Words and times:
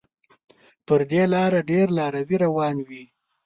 پر 0.87 1.01
دې 1.11 1.23
لاره 1.33 1.59
ډېر 1.69 1.87
لاروي 1.97 2.37
روان 2.45 2.75
وي. 2.87 3.03